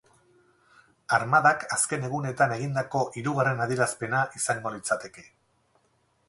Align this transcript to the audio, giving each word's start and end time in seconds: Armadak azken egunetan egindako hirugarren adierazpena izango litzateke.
Armadak 1.17 1.65
azken 1.75 2.07
egunetan 2.07 2.55
egindako 2.55 3.03
hirugarren 3.21 3.63
adierazpena 3.67 4.23
izango 4.41 4.73
litzateke. 4.79 5.29